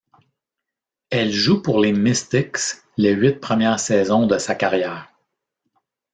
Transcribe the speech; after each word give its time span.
Elle 1.11 1.31
joue 1.31 1.61
pour 1.61 1.79
les 1.79 1.93
Mystics 1.93 2.57
les 2.97 3.11
huit 3.13 3.39
premières 3.39 3.79
saisons 3.79 4.25
de 4.25 4.39
sa 4.39 4.55
carrière. 4.55 5.11